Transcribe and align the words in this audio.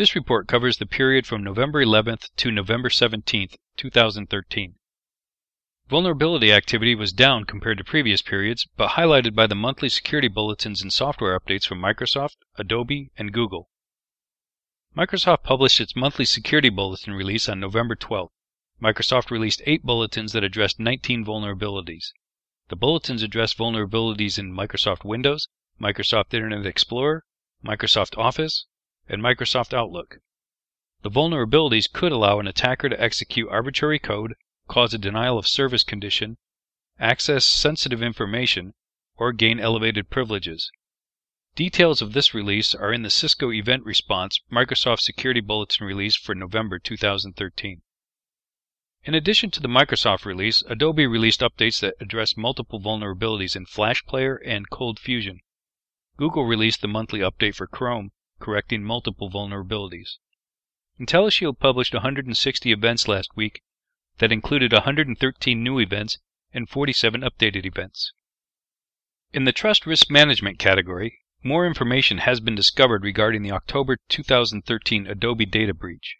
This 0.00 0.14
report 0.14 0.48
covers 0.48 0.78
the 0.78 0.86
period 0.86 1.26
from 1.26 1.44
November 1.44 1.84
11th 1.84 2.30
to 2.36 2.50
November 2.50 2.88
17th, 2.88 3.56
2013. 3.76 4.76
Vulnerability 5.90 6.50
activity 6.50 6.94
was 6.94 7.12
down 7.12 7.44
compared 7.44 7.76
to 7.76 7.84
previous 7.84 8.22
periods, 8.22 8.66
but 8.78 8.92
highlighted 8.92 9.34
by 9.34 9.46
the 9.46 9.54
monthly 9.54 9.90
security 9.90 10.28
bulletins 10.28 10.80
and 10.80 10.90
software 10.90 11.38
updates 11.38 11.66
from 11.66 11.82
Microsoft, 11.82 12.36
Adobe, 12.56 13.10
and 13.18 13.34
Google. 13.34 13.68
Microsoft 14.96 15.42
published 15.42 15.82
its 15.82 15.94
monthly 15.94 16.24
security 16.24 16.70
bulletin 16.70 17.12
release 17.12 17.46
on 17.46 17.60
November 17.60 17.94
12th. 17.94 18.30
Microsoft 18.80 19.30
released 19.30 19.60
eight 19.66 19.82
bulletins 19.82 20.32
that 20.32 20.42
addressed 20.42 20.80
19 20.80 21.26
vulnerabilities. 21.26 22.14
The 22.68 22.76
bulletins 22.76 23.22
addressed 23.22 23.58
vulnerabilities 23.58 24.38
in 24.38 24.50
Microsoft 24.50 25.04
Windows, 25.04 25.48
Microsoft 25.78 26.32
Internet 26.32 26.64
Explorer, 26.64 27.22
Microsoft 27.62 28.16
Office, 28.16 28.64
and 29.10 29.20
Microsoft 29.20 29.74
Outlook. 29.74 30.20
The 31.02 31.10
vulnerabilities 31.10 31.92
could 31.92 32.12
allow 32.12 32.38
an 32.38 32.46
attacker 32.46 32.88
to 32.88 33.02
execute 33.02 33.48
arbitrary 33.48 33.98
code, 33.98 34.34
cause 34.68 34.94
a 34.94 34.98
denial 34.98 35.36
of 35.36 35.48
service 35.48 35.82
condition, 35.82 36.38
access 37.00 37.44
sensitive 37.44 38.02
information, 38.02 38.72
or 39.16 39.32
gain 39.32 39.58
elevated 39.58 40.10
privileges. 40.10 40.70
Details 41.56 42.00
of 42.00 42.12
this 42.12 42.34
release 42.34 42.72
are 42.72 42.92
in 42.92 43.02
the 43.02 43.10
Cisco 43.10 43.50
Event 43.50 43.84
Response 43.84 44.40
Microsoft 44.48 45.00
Security 45.00 45.40
Bulletin 45.40 45.84
release 45.84 46.14
for 46.14 46.34
November 46.36 46.78
2013. 46.78 47.82
In 49.02 49.14
addition 49.14 49.50
to 49.50 49.60
the 49.60 49.68
Microsoft 49.68 50.24
release, 50.24 50.62
Adobe 50.68 51.06
released 51.06 51.40
updates 51.40 51.80
that 51.80 51.96
address 52.00 52.36
multiple 52.36 52.80
vulnerabilities 52.80 53.56
in 53.56 53.66
Flash 53.66 54.04
Player 54.04 54.36
and 54.36 54.70
ColdFusion. 54.70 55.38
Google 56.16 56.44
released 56.44 56.80
the 56.80 56.88
monthly 56.88 57.20
update 57.20 57.56
for 57.56 57.66
Chrome, 57.66 58.12
correcting 58.40 58.82
multiple 58.82 59.30
vulnerabilities. 59.30 60.16
IntelliShield 60.98 61.58
published 61.58 61.94
160 61.94 62.72
events 62.72 63.06
last 63.06 63.36
week 63.36 63.62
that 64.18 64.32
included 64.32 64.72
113 64.72 65.62
new 65.62 65.78
events 65.78 66.18
and 66.52 66.68
47 66.68 67.20
updated 67.20 67.64
events. 67.64 68.12
In 69.32 69.44
the 69.44 69.52
Trust 69.52 69.86
Risk 69.86 70.10
Management 70.10 70.58
category, 70.58 71.20
more 71.42 71.66
information 71.66 72.18
has 72.18 72.40
been 72.40 72.54
discovered 72.54 73.02
regarding 73.02 73.42
the 73.42 73.52
October 73.52 73.96
2013 74.08 75.06
Adobe 75.06 75.46
data 75.46 75.72
breach. 75.72 76.16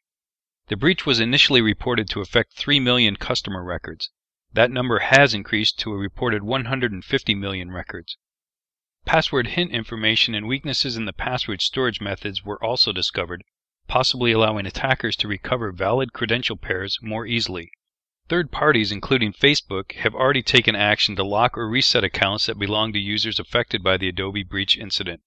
The 0.69 0.77
breach 0.77 1.05
was 1.05 1.21
initially 1.21 1.61
reported 1.61 2.09
to 2.11 2.21
affect 2.21 2.53
3 2.55 2.81
million 2.81 3.17
customer 3.17 3.65
records. 3.65 4.11
That 4.53 4.71
number 4.71 5.01
has 5.01 5.35
increased 5.35 5.79
to 5.81 5.93
a 5.93 5.99
reported 5.99 6.43
150 6.43 7.35
million 7.35 7.71
records. 7.71 8.17
Password 9.07 9.47
hint 9.47 9.73
information 9.73 10.35
and 10.35 10.47
weaknesses 10.47 10.95
in 10.95 11.07
the 11.07 11.15
password 11.15 11.63
storage 11.63 12.03
methods 12.03 12.45
were 12.45 12.63
also 12.63 12.93
discovered, 12.93 13.45
possibly 13.89 14.31
allowing 14.31 14.67
attackers 14.67 15.17
to 15.17 15.27
recover 15.27 15.73
valid 15.73 16.13
credential 16.13 16.57
pairs 16.59 16.99
more 17.01 17.25
easily. 17.27 17.71
Third 18.29 18.53
parties, 18.53 18.93
including 18.93 19.33
Facebook, 19.33 19.93
have 19.93 20.15
already 20.15 20.43
taken 20.43 20.77
action 20.77 21.17
to 21.17 21.25
lock 21.25 21.57
or 21.57 21.67
reset 21.67 22.05
accounts 22.05 22.45
that 22.45 22.59
belong 22.59 22.93
to 22.93 22.99
users 22.99 23.41
affected 23.41 23.83
by 23.83 23.97
the 23.97 24.09
Adobe 24.09 24.43
breach 24.43 24.77
incident. 24.77 25.23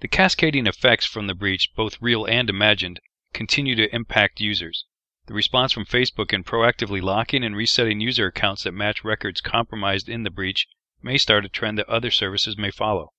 The 0.00 0.08
cascading 0.08 0.66
effects 0.66 1.04
from 1.04 1.26
the 1.26 1.34
breach, 1.34 1.74
both 1.76 2.00
real 2.00 2.24
and 2.24 2.48
imagined, 2.48 3.00
continue 3.34 3.74
to 3.74 3.94
impact 3.94 4.40
users. 4.40 4.86
The 5.26 5.34
response 5.34 5.70
from 5.70 5.84
Facebook 5.84 6.32
in 6.32 6.44
proactively 6.44 7.02
locking 7.02 7.44
and 7.44 7.54
resetting 7.54 8.00
user 8.00 8.28
accounts 8.28 8.62
that 8.62 8.72
match 8.72 9.04
records 9.04 9.42
compromised 9.42 10.08
in 10.08 10.22
the 10.22 10.30
breach 10.30 10.66
may 11.06 11.16
start 11.16 11.44
a 11.44 11.48
trend 11.48 11.78
that 11.78 11.88
other 11.88 12.10
services 12.10 12.58
may 12.58 12.68
follow. 12.68 13.12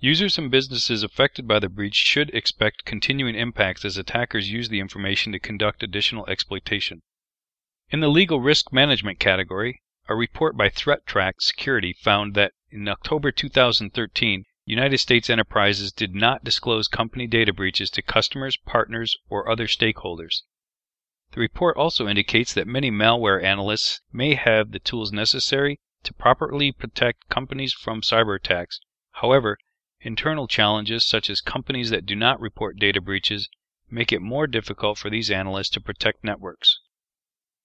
Users 0.00 0.38
and 0.38 0.50
businesses 0.50 1.04
affected 1.04 1.46
by 1.46 1.60
the 1.60 1.68
breach 1.68 1.94
should 1.94 2.34
expect 2.34 2.84
continuing 2.84 3.36
impacts 3.36 3.84
as 3.84 3.96
attackers 3.96 4.50
use 4.50 4.68
the 4.68 4.80
information 4.80 5.30
to 5.30 5.38
conduct 5.38 5.84
additional 5.84 6.26
exploitation. 6.26 7.02
In 7.90 8.00
the 8.00 8.10
legal 8.10 8.40
risk 8.40 8.72
management 8.72 9.20
category, 9.20 9.82
a 10.08 10.16
report 10.16 10.56
by 10.56 10.68
ThreatTrack 10.68 11.34
Security 11.38 11.92
found 11.92 12.34
that 12.34 12.54
in 12.72 12.88
October 12.88 13.30
2013, 13.30 14.44
United 14.64 14.98
States 14.98 15.30
enterprises 15.30 15.92
did 15.92 16.12
not 16.12 16.42
disclose 16.42 16.88
company 16.88 17.28
data 17.28 17.52
breaches 17.52 17.88
to 17.90 18.02
customers, 18.02 18.56
partners, 18.56 19.16
or 19.28 19.48
other 19.48 19.68
stakeholders. 19.68 20.42
The 21.30 21.40
report 21.40 21.76
also 21.76 22.08
indicates 22.08 22.52
that 22.54 22.66
many 22.66 22.90
malware 22.90 23.40
analysts 23.40 24.00
may 24.12 24.34
have 24.34 24.72
the 24.72 24.80
tools 24.80 25.12
necessary 25.12 25.78
to 26.06 26.14
properly 26.14 26.72
protect 26.72 27.28
companies 27.28 27.72
from 27.72 28.00
cyber 28.00 28.36
attacks. 28.36 28.80
However, 29.12 29.58
internal 30.00 30.48
challenges 30.48 31.04
such 31.04 31.28
as 31.28 31.40
companies 31.40 31.90
that 31.90 32.06
do 32.06 32.16
not 32.16 32.40
report 32.40 32.78
data 32.78 33.00
breaches 33.00 33.48
make 33.90 34.12
it 34.12 34.22
more 34.22 34.46
difficult 34.46 34.98
for 34.98 35.10
these 35.10 35.30
analysts 35.30 35.70
to 35.70 35.80
protect 35.80 36.24
networks. 36.24 36.80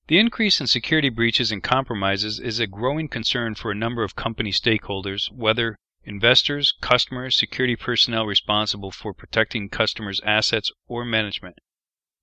The 0.08 0.20
increase 0.20 0.60
in 0.60 0.68
security 0.68 1.10
breaches 1.10 1.52
and 1.52 1.64
compromises 1.64 2.40
is 2.40 2.60
a 2.60 2.68
growing 2.68 3.08
concern 3.08 3.56
for 3.56 3.72
a 3.72 3.76
number 3.76 4.04
of 4.04 4.16
company 4.16 4.52
stakeholders, 4.52 5.32
whether 5.32 5.78
investors, 6.04 6.74
customers, 6.82 7.38
security 7.38 7.76
personnel 7.76 8.26
responsible 8.26 8.92
for 8.92 9.14
protecting 9.14 9.70
customers' 9.70 10.20
assets, 10.26 10.72
or 10.88 11.06
management. 11.06 11.58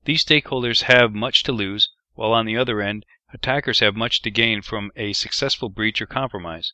These 0.04 0.24
stakeholders 0.24 0.82
have 0.82 1.14
much 1.14 1.44
to 1.44 1.52
lose, 1.52 1.90
while 2.14 2.32
on 2.32 2.44
the 2.44 2.56
other 2.56 2.80
end, 2.80 3.06
attackers 3.32 3.80
have 3.80 3.94
much 3.94 4.22
to 4.22 4.30
gain 4.30 4.62
from 4.62 4.90
a 4.96 5.12
successful 5.12 5.68
breach 5.68 6.00
or 6.00 6.06
compromise. 6.06 6.72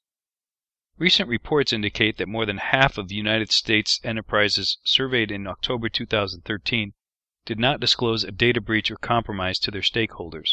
Recent 0.96 1.28
reports 1.28 1.72
indicate 1.72 2.18
that 2.18 2.28
more 2.28 2.46
than 2.46 2.58
half 2.58 2.96
of 2.96 3.08
the 3.08 3.16
United 3.16 3.50
States 3.50 3.98
enterprises 4.04 4.78
surveyed 4.84 5.32
in 5.32 5.48
October 5.48 5.88
2013 5.88 6.94
did 7.44 7.58
not 7.58 7.80
disclose 7.80 8.22
a 8.22 8.30
data 8.30 8.60
breach 8.60 8.90
or 8.90 8.96
compromise 8.96 9.58
to 9.58 9.72
their 9.72 9.82
stakeholders. 9.82 10.52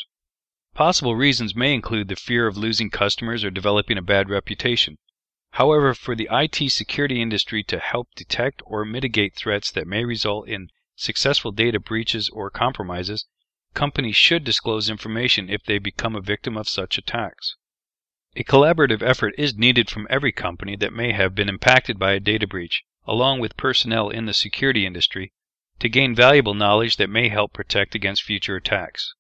Possible 0.74 1.16
reasons 1.16 1.56
may 1.56 1.74
include 1.74 2.08
the 2.08 2.16
fear 2.16 2.48
of 2.48 2.58
losing 2.58 2.90
customers 2.90 3.44
or 3.44 3.52
developing 3.52 3.98
a 3.98 4.02
bad 4.02 4.30
reputation. 4.30 4.98
However, 5.52 5.94
for 5.94 6.16
the 6.16 6.30
IT 6.32 6.72
security 6.72 7.22
industry 7.22 7.64
to 7.66 7.78
help 7.78 8.08
detect 8.16 8.64
or 8.66 8.86
mitigate 8.86 9.36
threats 9.36 9.70
that 9.72 9.86
may 9.86 10.06
result 10.06 10.48
in 10.48 10.70
successful 10.96 11.52
data 11.52 11.80
breaches 11.80 12.30
or 12.30 12.50
compromises, 12.50 13.28
companies 13.74 14.16
should 14.16 14.44
disclose 14.44 14.90
information 14.90 15.50
if 15.50 15.64
they 15.64 15.80
become 15.80 16.16
a 16.16 16.22
victim 16.22 16.58
of 16.58 16.68
such 16.68 16.98
attacks. 16.98 17.56
A 18.36 18.44
collaborative 18.44 19.02
effort 19.02 19.34
is 19.38 19.58
needed 19.58 19.90
from 19.90 20.08
every 20.10 20.32
company 20.32 20.76
that 20.78 20.94
may 20.94 21.12
have 21.12 21.36
been 21.36 21.50
impacted 21.50 22.00
by 22.00 22.14
a 22.14 22.20
data 22.20 22.48
breach, 22.48 22.84
along 23.06 23.40
with 23.40 23.58
personnel 23.58 24.10
in 24.10 24.26
the 24.26 24.34
security 24.34 24.86
industry, 24.86 25.34
to 25.80 25.90
gain 25.90 26.14
valuable 26.14 26.54
knowledge 26.54 26.98
that 26.98 27.10
may 27.10 27.30
help 27.30 27.54
protect 27.54 27.96
against 27.96 28.24
future 28.24 28.56
attacks. 28.56 29.14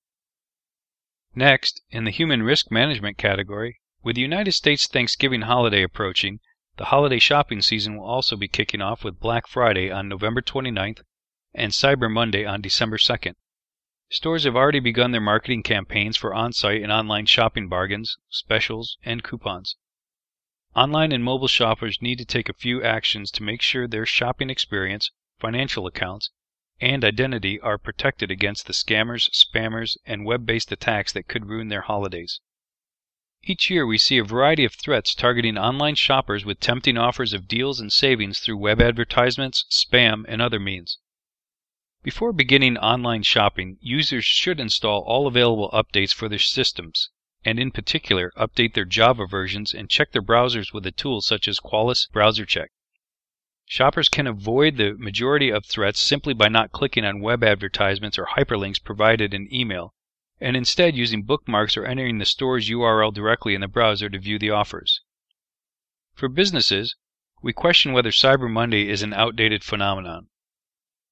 Next, 1.33 1.81
in 1.89 2.03
the 2.03 2.11
human 2.11 2.43
risk 2.43 2.69
management 2.69 3.17
category, 3.17 3.79
with 4.03 4.15
the 4.15 4.21
United 4.21 4.51
States 4.51 4.87
Thanksgiving 4.87 5.41
holiday 5.41 5.81
approaching, 5.81 6.39
the 6.77 6.85
holiday 6.85 7.19
shopping 7.19 7.61
season 7.61 7.97
will 7.97 8.05
also 8.05 8.35
be 8.35 8.47
kicking 8.47 8.81
off 8.81 9.03
with 9.03 9.19
Black 9.19 9.47
Friday 9.47 9.89
on 9.89 10.09
November 10.09 10.41
29th 10.41 11.01
and 11.53 11.71
Cyber 11.71 12.11
Monday 12.11 12.45
on 12.45 12.61
December 12.61 12.97
2nd. 12.97 13.35
Stores 14.13 14.43
have 14.43 14.57
already 14.57 14.81
begun 14.81 15.11
their 15.11 15.21
marketing 15.21 15.63
campaigns 15.63 16.17
for 16.17 16.33
on 16.33 16.51
site 16.51 16.81
and 16.81 16.91
online 16.91 17.25
shopping 17.25 17.69
bargains, 17.69 18.17
specials, 18.29 18.97
and 19.05 19.23
coupons. 19.23 19.77
Online 20.75 21.13
and 21.13 21.23
mobile 21.23 21.47
shoppers 21.47 22.01
need 22.01 22.17
to 22.17 22.25
take 22.25 22.49
a 22.49 22.53
few 22.53 22.83
actions 22.83 23.31
to 23.31 23.41
make 23.41 23.61
sure 23.61 23.87
their 23.87 24.05
shopping 24.05 24.49
experience, 24.49 25.11
financial 25.39 25.87
accounts, 25.87 26.29
and 26.81 27.05
identity 27.05 27.57
are 27.61 27.77
protected 27.77 28.29
against 28.29 28.67
the 28.67 28.73
scammers, 28.73 29.29
spammers, 29.29 29.95
and 30.05 30.25
web 30.25 30.45
based 30.45 30.73
attacks 30.73 31.13
that 31.13 31.29
could 31.29 31.45
ruin 31.45 31.69
their 31.69 31.83
holidays. 31.83 32.41
Each 33.43 33.69
year 33.69 33.85
we 33.85 33.97
see 33.97 34.17
a 34.17 34.25
variety 34.25 34.65
of 34.65 34.73
threats 34.73 35.15
targeting 35.15 35.57
online 35.57 35.95
shoppers 35.95 36.43
with 36.43 36.59
tempting 36.59 36.97
offers 36.97 37.31
of 37.31 37.47
deals 37.47 37.79
and 37.79 37.93
savings 37.93 38.39
through 38.39 38.57
web 38.57 38.81
advertisements, 38.81 39.65
spam, 39.69 40.25
and 40.27 40.41
other 40.41 40.59
means. 40.59 40.97
Before 42.03 42.33
beginning 42.33 42.79
online 42.79 43.21
shopping, 43.21 43.77
users 43.79 44.25
should 44.25 44.59
install 44.59 45.03
all 45.03 45.27
available 45.27 45.69
updates 45.69 46.11
for 46.11 46.27
their 46.27 46.39
systems, 46.39 47.11
and 47.45 47.59
in 47.59 47.69
particular 47.69 48.31
update 48.35 48.73
their 48.73 48.85
Java 48.85 49.27
versions 49.27 49.71
and 49.71 49.87
check 49.87 50.11
their 50.11 50.23
browsers 50.23 50.73
with 50.73 50.83
a 50.87 50.91
tool 50.91 51.21
such 51.21 51.47
as 51.47 51.59
Qualys 51.59 52.09
Browser 52.11 52.43
Check. 52.43 52.71
Shoppers 53.67 54.09
can 54.09 54.25
avoid 54.25 54.77
the 54.77 54.95
majority 54.95 55.51
of 55.51 55.63
threats 55.67 55.99
simply 55.99 56.33
by 56.33 56.47
not 56.47 56.71
clicking 56.71 57.05
on 57.05 57.21
web 57.21 57.43
advertisements 57.43 58.17
or 58.17 58.25
hyperlinks 58.35 58.83
provided 58.83 59.31
in 59.31 59.53
email, 59.53 59.93
and 60.39 60.57
instead 60.57 60.95
using 60.95 61.21
bookmarks 61.21 61.77
or 61.77 61.85
entering 61.85 62.17
the 62.17 62.25
store's 62.25 62.67
URL 62.67 63.13
directly 63.13 63.53
in 63.53 63.61
the 63.61 63.67
browser 63.67 64.09
to 64.09 64.17
view 64.17 64.39
the 64.39 64.49
offers. 64.49 65.03
For 66.15 66.27
businesses, 66.27 66.95
we 67.43 67.53
question 67.53 67.93
whether 67.93 68.09
Cyber 68.09 68.49
Monday 68.49 68.89
is 68.89 69.03
an 69.03 69.13
outdated 69.13 69.63
phenomenon. 69.63 70.29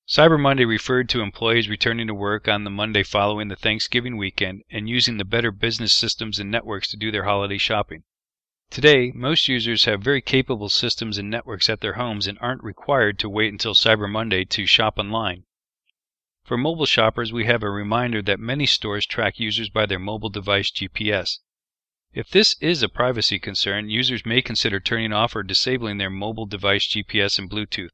Cyber 0.10 0.40
Monday 0.40 0.66
referred 0.66 1.08
to 1.10 1.22
employees 1.22 1.70
returning 1.70 2.08
to 2.08 2.16
work 2.16 2.48
on 2.48 2.64
the 2.64 2.72
Monday 2.72 3.04
following 3.04 3.48
the 3.48 3.56
Thanksgiving 3.56 4.18
weekend 4.18 4.64
and 4.72 4.90
using 4.90 5.18
the 5.18 5.24
better 5.24 5.52
business 5.52 5.94
systems 5.94 6.40
and 6.40 6.50
networks 6.50 6.88
to 6.90 6.98
do 6.98 7.12
their 7.12 7.26
holiday 7.26 7.60
shopping. 7.60 8.06
Today, 8.72 9.12
most 9.14 9.48
users 9.48 9.86
have 9.86 10.02
very 10.02 10.20
capable 10.20 10.68
systems 10.68 11.20
and 11.20 11.30
networks 11.30 11.70
at 11.70 11.82
their 11.82 11.94
homes 11.94 12.26
and 12.26 12.40
aren't 12.42 12.64
required 12.64 13.20
to 13.20 13.30
wait 13.30 13.52
until 13.52 13.76
Cyber 13.76 14.10
Monday 14.10 14.46
to 14.46 14.66
shop 14.66 14.98
online. 14.98 15.44
For 16.44 16.58
mobile 16.58 16.88
shoppers, 16.88 17.32
we 17.32 17.46
have 17.46 17.62
a 17.62 17.70
reminder 17.70 18.24
that 18.24 18.40
many 18.40 18.66
stores 18.66 19.06
track 19.06 19.40
users 19.40 19.70
by 19.70 19.86
their 19.86 20.00
mobile 20.00 20.30
device 20.30 20.72
GPS. 20.72 21.38
If 22.14 22.32
this 22.32 22.56
is 22.60 22.82
a 22.82 22.90
privacy 22.90 23.38
concern, 23.38 23.92
users 23.92 24.26
may 24.26 24.42
consider 24.42 24.80
turning 24.80 25.14
off 25.14 25.36
or 25.36 25.44
disabling 25.44 26.00
their 26.00 26.10
mobile 26.10 26.48
device 26.48 26.88
GPS 26.88 27.38
and 27.38 27.48
Bluetooth. 27.48 27.92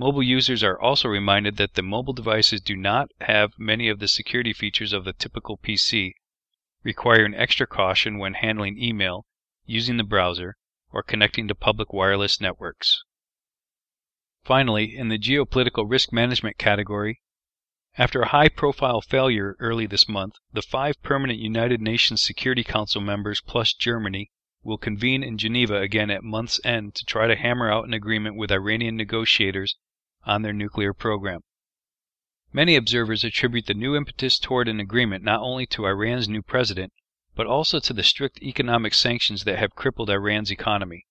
Mobile 0.00 0.22
users 0.22 0.62
are 0.62 0.80
also 0.80 1.08
reminded 1.08 1.56
that 1.56 1.74
the 1.74 1.82
mobile 1.82 2.12
devices 2.12 2.60
do 2.60 2.76
not 2.76 3.10
have 3.22 3.58
many 3.58 3.88
of 3.88 3.98
the 3.98 4.06
security 4.06 4.52
features 4.52 4.92
of 4.92 5.04
the 5.04 5.12
typical 5.12 5.58
PC, 5.58 6.12
requiring 6.84 7.34
extra 7.34 7.66
caution 7.66 8.16
when 8.16 8.34
handling 8.34 8.80
email 8.80 9.26
using 9.66 9.96
the 9.96 10.04
browser, 10.04 10.56
or 10.92 11.02
connecting 11.02 11.48
to 11.48 11.54
public 11.56 11.92
wireless 11.92 12.40
networks. 12.40 13.02
Finally, 14.44 14.96
in 14.96 15.08
the 15.08 15.18
geopolitical 15.18 15.84
risk 15.90 16.12
management 16.12 16.58
category, 16.58 17.20
after 17.96 18.22
a 18.22 18.28
high 18.28 18.48
profile 18.48 19.00
failure 19.00 19.56
early 19.58 19.84
this 19.84 20.08
month, 20.08 20.36
the 20.52 20.62
five 20.62 20.94
permanent 21.02 21.40
United 21.40 21.80
Nations 21.80 22.22
Security 22.22 22.62
Council 22.62 23.00
members 23.00 23.40
plus 23.40 23.72
Germany 23.72 24.30
will 24.62 24.78
convene 24.78 25.24
in 25.24 25.36
Geneva 25.36 25.80
again 25.80 26.08
at 26.08 26.22
month's 26.22 26.60
end 26.64 26.94
to 26.94 27.04
try 27.04 27.26
to 27.26 27.34
hammer 27.34 27.68
out 27.68 27.88
an 27.88 27.94
agreement 27.94 28.36
with 28.36 28.52
Iranian 28.52 28.96
negotiators 28.96 29.74
on 30.28 30.42
their 30.42 30.52
nuclear 30.52 30.92
program. 30.92 31.40
Many 32.52 32.76
observers 32.76 33.24
attribute 33.24 33.66
the 33.66 33.74
new 33.74 33.96
impetus 33.96 34.38
toward 34.38 34.68
an 34.68 34.78
agreement 34.78 35.24
not 35.24 35.40
only 35.40 35.66
to 35.66 35.86
Iran's 35.86 36.28
new 36.28 36.42
president, 36.42 36.92
but 37.34 37.46
also 37.46 37.80
to 37.80 37.92
the 37.92 38.02
strict 38.02 38.42
economic 38.42 38.94
sanctions 38.94 39.44
that 39.44 39.58
have 39.58 39.74
crippled 39.74 40.10
Iran's 40.10 40.50
economy. 40.50 41.06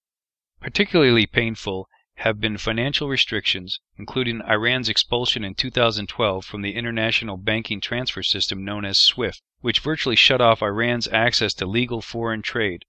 Particularly 0.60 1.26
painful 1.26 1.90
have 2.16 2.40
been 2.40 2.58
financial 2.58 3.08
restrictions, 3.08 3.80
including 3.98 4.42
Iran's 4.42 4.90
expulsion 4.90 5.44
in 5.44 5.54
2012 5.54 6.44
from 6.46 6.64
the 6.64 6.76
international 6.76 7.38
banking 7.38 7.80
transfer 7.80 8.24
system 8.24 8.66
known 8.66 8.86
as 8.86 8.98
SWIFT, 8.98 9.42
which 9.62 9.80
virtually 9.80 10.16
shut 10.16 10.42
off 10.42 10.64
Iran's 10.64 11.08
access 11.10 11.54
to 11.54 11.66
legal 11.66 12.02
foreign 12.02 12.42
trade. 12.42 12.86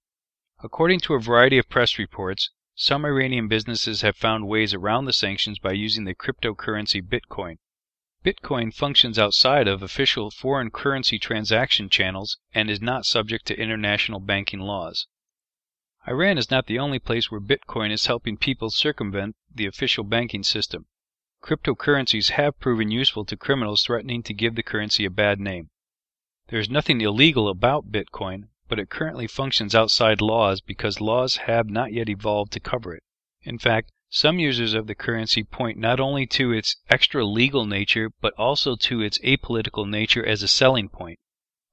According 0.60 1.00
to 1.00 1.14
a 1.14 1.20
variety 1.20 1.58
of 1.58 1.68
press 1.68 1.98
reports, 1.98 2.50
some 2.80 3.04
Iranian 3.04 3.48
businesses 3.48 4.02
have 4.02 4.16
found 4.16 4.46
ways 4.46 4.72
around 4.72 5.04
the 5.04 5.12
sanctions 5.12 5.58
by 5.58 5.72
using 5.72 6.04
the 6.04 6.14
cryptocurrency 6.14 7.02
Bitcoin. 7.02 7.58
Bitcoin 8.24 8.72
functions 8.72 9.18
outside 9.18 9.66
of 9.66 9.82
official 9.82 10.30
foreign 10.30 10.70
currency 10.70 11.18
transaction 11.18 11.88
channels 11.88 12.38
and 12.54 12.70
is 12.70 12.80
not 12.80 13.04
subject 13.04 13.46
to 13.48 13.60
international 13.60 14.20
banking 14.20 14.60
laws. 14.60 15.08
Iran 16.06 16.38
is 16.38 16.52
not 16.52 16.66
the 16.66 16.78
only 16.78 17.00
place 17.00 17.32
where 17.32 17.40
Bitcoin 17.40 17.90
is 17.90 18.06
helping 18.06 18.36
people 18.36 18.70
circumvent 18.70 19.34
the 19.52 19.66
official 19.66 20.04
banking 20.04 20.44
system. 20.44 20.86
Cryptocurrencies 21.42 22.30
have 22.30 22.60
proven 22.60 22.92
useful 22.92 23.24
to 23.24 23.36
criminals 23.36 23.82
threatening 23.82 24.22
to 24.22 24.32
give 24.32 24.54
the 24.54 24.62
currency 24.62 25.04
a 25.04 25.10
bad 25.10 25.40
name. 25.40 25.70
There 26.46 26.60
is 26.60 26.70
nothing 26.70 27.00
illegal 27.00 27.48
about 27.48 27.90
Bitcoin, 27.90 28.50
but 28.68 28.78
it 28.78 28.90
currently 28.90 29.26
functions 29.26 29.74
outside 29.74 30.20
laws 30.20 30.60
because 30.60 31.00
laws 31.00 31.36
have 31.36 31.70
not 31.70 31.92
yet 31.92 32.08
evolved 32.08 32.52
to 32.52 32.60
cover 32.60 32.94
it. 32.94 33.02
In 33.42 33.58
fact, 33.58 33.90
some 34.10 34.38
users 34.38 34.74
of 34.74 34.86
the 34.86 34.94
currency 34.94 35.42
point 35.42 35.78
not 35.78 36.00
only 36.00 36.26
to 36.26 36.52
its 36.52 36.76
extra 36.88 37.24
legal 37.24 37.66
nature 37.66 38.10
but 38.20 38.34
also 38.34 38.76
to 38.76 39.00
its 39.00 39.18
apolitical 39.18 39.88
nature 39.88 40.24
as 40.24 40.42
a 40.42 40.48
selling 40.48 40.88
point. 40.88 41.18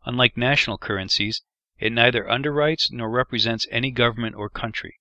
Unlike 0.06 0.38
national 0.38 0.78
currencies, 0.78 1.42
it 1.80 1.92
neither 1.92 2.24
underwrites 2.26 2.92
nor 2.92 3.10
represents 3.10 3.68
any 3.72 3.92
government 3.92 4.36
or 4.36 4.50
country. 4.50 5.00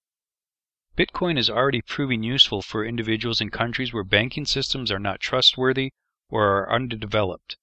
Bitcoin 0.97 1.37
is 1.37 1.51
already 1.51 1.83
proving 1.83 2.23
useful 2.23 2.63
for 2.63 2.85
individuals 2.85 3.41
in 3.41 3.51
countries 3.51 3.93
where 3.93 4.05
banking 4.05 4.47
systems 4.47 4.91
are 4.93 4.99
not 4.99 5.21
trustworthy 5.21 5.93
or 6.29 6.47
are 6.49 6.73
underdeveloped. 6.73 7.57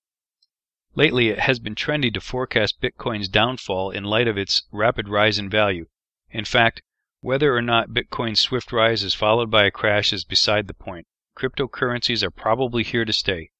Lately, 0.94 1.30
it 1.30 1.40
has 1.40 1.60
been 1.60 1.74
trendy 1.74 2.14
to 2.14 2.20
forecast 2.20 2.82
Bitcoin's 2.82 3.30
downfall 3.30 3.92
in 3.92 4.04
light 4.04 4.28
of 4.28 4.38
its 4.38 4.64
rapid 4.74 5.08
rise 5.08 5.40
in 5.40 5.50
value. 5.50 5.86
In 6.32 6.44
fact, 6.44 6.82
whether 7.22 7.56
or 7.56 7.62
not 7.62 7.92
Bitcoin's 7.92 8.42
swift 8.42 8.74
rise 8.74 9.02
is 9.02 9.14
followed 9.14 9.50
by 9.50 9.64
a 9.64 9.72
crash 9.72 10.12
is 10.12 10.26
beside 10.26 10.68
the 10.68 10.74
point. 10.74 11.08
Cryptocurrencies 11.38 12.24
are 12.24 12.30
probably 12.30 12.84
here 12.84 13.06
to 13.06 13.14
stay. 13.14 13.52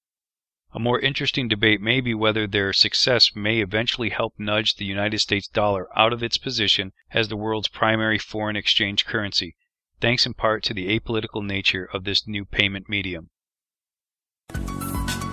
A 0.74 0.80
more 0.80 1.00
interesting 1.00 1.48
debate 1.48 1.80
may 1.80 2.02
be 2.02 2.14
whether 2.14 2.48
their 2.48 2.74
success 2.74 3.34
may 3.34 3.62
eventually 3.62 4.10
help 4.10 4.34
nudge 4.38 4.76
the 4.76 4.86
United 4.86 5.20
States 5.20 5.48
dollar 5.48 5.88
out 5.98 6.12
of 6.12 6.22
its 6.22 6.38
position 6.38 6.92
as 7.12 7.30
the 7.30 7.38
world's 7.38 7.70
primary 7.70 8.18
foreign 8.18 8.58
exchange 8.58 9.06
currency, 9.06 9.56
thanks 10.02 10.26
in 10.26 10.34
part 10.34 10.64
to 10.64 10.74
the 10.74 10.88
apolitical 11.00 11.46
nature 11.46 11.86
of 11.94 12.04
this 12.04 12.28
new 12.28 12.44
payment 12.44 12.90
medium. 12.90 13.30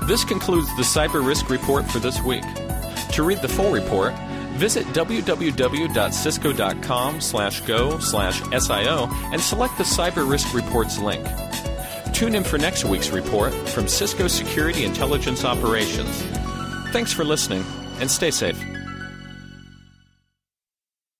This 0.08 0.24
concludes 0.24 0.74
the 0.76 0.82
Cyber 0.82 1.24
Risk 1.24 1.50
Report 1.50 1.86
for 1.86 2.00
this 2.00 2.20
week. 2.22 2.42
To 3.12 3.22
read 3.22 3.42
the 3.42 3.48
full 3.48 3.70
report, 3.70 4.12
Visit 4.58 4.84
www.cisco.com 4.86 7.20
slash 7.20 7.60
go 7.60 7.98
slash 8.00 8.40
SIO 8.40 9.08
and 9.32 9.40
select 9.40 9.78
the 9.78 9.84
Cyber 9.84 10.28
Risk 10.28 10.52
Reports 10.52 10.98
link. 10.98 11.24
Tune 12.12 12.34
in 12.34 12.42
for 12.42 12.58
next 12.58 12.84
week's 12.84 13.10
report 13.10 13.54
from 13.68 13.86
Cisco 13.86 14.26
Security 14.26 14.84
Intelligence 14.84 15.44
Operations. 15.44 16.10
Thanks 16.90 17.12
for 17.12 17.24
listening 17.24 17.64
and 18.00 18.10
stay 18.10 18.32
safe. 18.32 18.60